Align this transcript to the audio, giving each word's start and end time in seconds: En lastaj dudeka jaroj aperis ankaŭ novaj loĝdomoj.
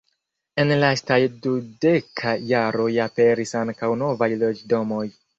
En 0.61 0.71
lastaj 0.83 1.17
dudeka 1.43 2.33
jaroj 2.51 2.87
aperis 3.03 3.53
ankaŭ 3.59 3.91
novaj 4.05 4.31
loĝdomoj. 4.45 5.05